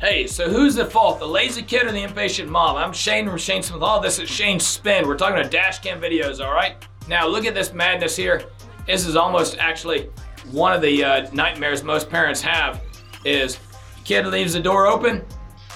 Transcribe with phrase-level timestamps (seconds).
[0.00, 2.76] Hey, so who's at fault, the lazy kid or the impatient mom?
[2.76, 3.80] I'm Shane from Shane Smith.
[3.80, 5.06] All this is Shane Spin.
[5.06, 6.74] We're talking about dash cam videos, all right?
[7.08, 8.42] Now look at this madness here.
[8.86, 10.10] This is almost actually
[10.50, 12.82] one of the uh, nightmares most parents have
[13.24, 13.58] is
[14.04, 15.24] kid leaves the door open,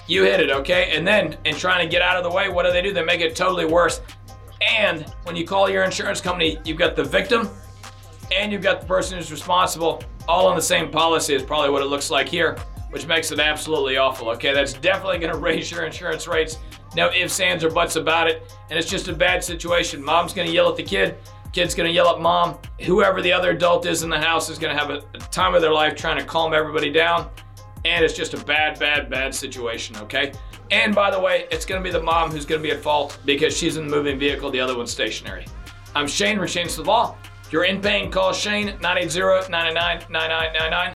[0.08, 0.94] you hit it, okay?
[0.94, 2.92] And then in trying to get out of the way, what do they do?
[2.92, 4.02] They make it totally worse.
[4.60, 7.48] And when you call your insurance company, you've got the victim
[8.36, 11.80] and you've got the person who's responsible all on the same policy is probably what
[11.80, 12.58] it looks like here
[12.90, 14.30] which makes it absolutely awful.
[14.30, 16.58] Okay, that's definitely going to raise your insurance rates.
[16.96, 18.50] No ifs, ands, or buts about it.
[18.70, 20.02] And it's just a bad situation.
[20.02, 21.16] Mom's going to yell at the kid.
[21.52, 22.58] Kid's going to yell at mom.
[22.80, 25.54] Whoever the other adult is in the house is going to have a, a time
[25.54, 27.30] of their life trying to calm everybody down.
[27.84, 30.32] And it's just a bad, bad, bad situation, okay?
[30.70, 32.82] And by the way, it's going to be the mom who's going to be at
[32.82, 35.46] fault because she's in the moving vehicle, the other one's stationary.
[35.94, 37.16] I'm Shane from Shane Law.
[37.44, 40.97] If you're in pain, call Shane 980 999 9999.